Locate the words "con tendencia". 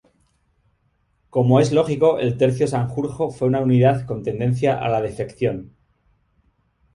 4.07-4.83